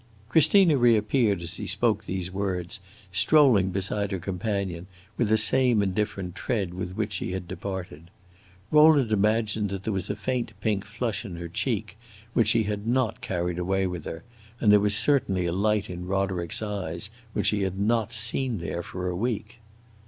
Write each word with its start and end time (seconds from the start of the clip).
Christina 0.29 0.77
reappeared 0.77 1.43
as 1.43 1.57
he 1.57 1.67
spoke 1.67 2.05
these 2.05 2.31
words, 2.33 2.79
strolling 3.11 3.69
beside 3.69 4.09
her 4.11 4.17
companion 4.17 4.87
with 5.15 5.29
the 5.29 5.37
same 5.37 5.83
indifferent 5.83 6.33
tread 6.33 6.73
with 6.73 6.95
which 6.97 7.13
she 7.13 7.33
had 7.33 7.47
departed. 7.47 8.09
Rowland 8.71 9.11
imagined 9.11 9.69
that 9.69 9.83
there 9.83 9.93
was 9.93 10.09
a 10.09 10.15
faint 10.15 10.53
pink 10.59 10.85
flush 10.85 11.23
in 11.23 11.35
her 11.35 11.47
cheek 11.47 11.99
which 12.33 12.47
she 12.47 12.63
had 12.63 12.87
not 12.87 13.21
carried 13.21 13.59
away 13.59 13.85
with 13.85 14.05
her, 14.05 14.23
and 14.59 14.71
there 14.71 14.79
was 14.79 14.97
certainly 14.97 15.45
a 15.45 15.53
light 15.53 15.87
in 15.87 16.07
Roderick's 16.07 16.63
eyes 16.63 17.11
which 17.33 17.49
he 17.49 17.61
had 17.61 17.79
not 17.79 18.11
seen 18.11 18.57
there 18.57 18.81
for 18.81 19.07
a 19.07 19.15
week. 19.15 19.57